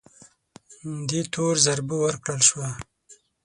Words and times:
دې 1.09 1.21
تور 1.33 1.55
ضربه 1.65 1.95
ورکړل 1.99 2.39
شوه 2.49 2.69